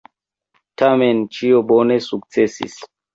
[0.81, 2.79] Tamen ĉio bone sukcesis.